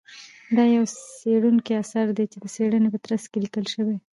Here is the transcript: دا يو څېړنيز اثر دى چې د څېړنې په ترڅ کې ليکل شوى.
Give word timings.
دا 0.55 0.63
يو 0.75 0.83
څېړنيز 1.21 1.69
اثر 1.81 2.07
دى 2.17 2.25
چې 2.31 2.37
د 2.43 2.45
څېړنې 2.55 2.89
په 2.91 2.99
ترڅ 3.05 3.23
کې 3.31 3.37
ليکل 3.43 3.65
شوى. 3.73 3.97